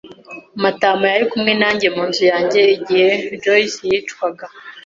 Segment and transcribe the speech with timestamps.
[0.63, 3.11] Matama yari kumwe nanjye mu nzu yanjye igihe
[3.43, 4.45] Joyci yicwaga.